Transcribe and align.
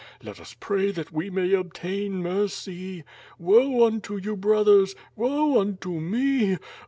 Let 0.23 0.39
us 0.39 0.55
pray 0.59 0.89
that 0.93 1.11
we 1.11 1.29
may 1.29 1.49
ol)tain 1.49 2.09
mercy. 2.13 3.03
Woe 3.37 3.85
unto 3.85 4.17
you, 4.17 4.35
brothers! 4.35 4.95
Woe 5.15 5.61
unto 5.61 5.99
me! 5.99 6.57